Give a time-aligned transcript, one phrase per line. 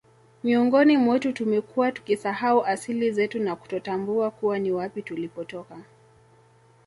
[0.43, 5.77] Miongoni mwetu tumekuwa tukisahau asili zetu na kutotambua kuwa ni wapi tulipotoka